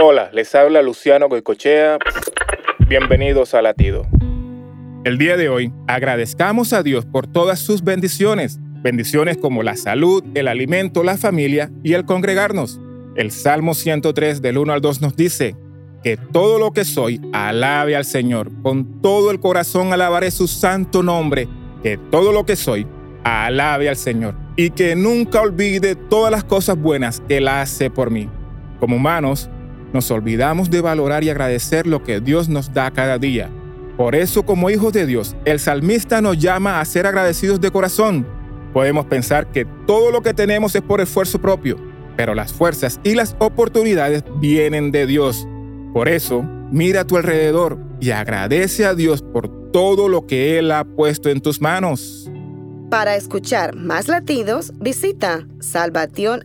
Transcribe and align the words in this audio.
Hola, 0.00 0.30
les 0.32 0.54
habla 0.54 0.80
Luciano 0.80 1.28
Goicochea. 1.28 1.98
Bienvenidos 2.88 3.52
a 3.54 3.62
Latido. 3.62 4.06
El 5.02 5.18
día 5.18 5.36
de 5.36 5.48
hoy 5.48 5.72
agradezcamos 5.88 6.72
a 6.72 6.84
Dios 6.84 7.04
por 7.04 7.26
todas 7.26 7.58
sus 7.58 7.82
bendiciones, 7.82 8.58
bendiciones 8.60 9.38
como 9.38 9.64
la 9.64 9.74
salud, 9.74 10.22
el 10.34 10.46
alimento, 10.46 11.02
la 11.02 11.18
familia 11.18 11.72
y 11.82 11.94
el 11.94 12.04
congregarnos. 12.04 12.78
El 13.16 13.32
Salmo 13.32 13.74
103 13.74 14.40
del 14.40 14.58
1 14.58 14.72
al 14.72 14.80
2 14.80 15.00
nos 15.02 15.16
dice, 15.16 15.56
que 16.04 16.16
todo 16.16 16.60
lo 16.60 16.70
que 16.70 16.84
soy 16.84 17.20
alabe 17.32 17.96
al 17.96 18.04
Señor, 18.04 18.52
con 18.62 19.02
todo 19.02 19.32
el 19.32 19.40
corazón 19.40 19.92
alabaré 19.92 20.30
su 20.30 20.46
santo 20.46 21.02
nombre, 21.02 21.48
que 21.82 21.96
todo 22.12 22.30
lo 22.30 22.46
que 22.46 22.54
soy 22.54 22.86
alabe 23.24 23.88
al 23.88 23.96
Señor 23.96 24.36
y 24.54 24.70
que 24.70 24.94
nunca 24.94 25.40
olvide 25.40 25.96
todas 25.96 26.30
las 26.30 26.44
cosas 26.44 26.78
buenas 26.80 27.20
que 27.28 27.38
Él 27.38 27.48
hace 27.48 27.90
por 27.90 28.12
mí. 28.12 28.30
Como 28.78 28.94
humanos, 28.94 29.50
nos 29.92 30.10
olvidamos 30.10 30.70
de 30.70 30.80
valorar 30.80 31.24
y 31.24 31.30
agradecer 31.30 31.86
lo 31.86 32.02
que 32.02 32.20
Dios 32.20 32.48
nos 32.48 32.72
da 32.72 32.90
cada 32.90 33.18
día. 33.18 33.48
Por 33.96 34.14
eso, 34.14 34.44
como 34.44 34.70
hijos 34.70 34.92
de 34.92 35.06
Dios, 35.06 35.34
el 35.44 35.58
salmista 35.58 36.20
nos 36.20 36.38
llama 36.38 36.80
a 36.80 36.84
ser 36.84 37.06
agradecidos 37.06 37.60
de 37.60 37.70
corazón. 37.70 38.26
Podemos 38.72 39.06
pensar 39.06 39.50
que 39.50 39.64
todo 39.86 40.10
lo 40.10 40.22
que 40.22 40.34
tenemos 40.34 40.74
es 40.74 40.82
por 40.82 41.00
esfuerzo 41.00 41.40
propio, 41.40 41.78
pero 42.16 42.34
las 42.34 42.52
fuerzas 42.52 43.00
y 43.02 43.14
las 43.14 43.34
oportunidades 43.40 44.22
vienen 44.36 44.92
de 44.92 45.06
Dios. 45.06 45.48
Por 45.92 46.08
eso, 46.08 46.42
mira 46.70 47.00
a 47.00 47.04
tu 47.06 47.16
alrededor 47.16 47.78
y 47.98 48.10
agradece 48.10 48.84
a 48.84 48.94
Dios 48.94 49.22
por 49.22 49.48
todo 49.72 50.08
lo 50.08 50.26
que 50.26 50.58
Él 50.58 50.70
ha 50.70 50.84
puesto 50.84 51.28
en 51.30 51.40
tus 51.40 51.60
manos. 51.60 52.30
Para 52.90 53.16
escuchar 53.16 53.74
más 53.74 54.06
latidos, 54.08 54.72
visita 54.78 55.46
salvationarmyradio.org. 55.58 56.42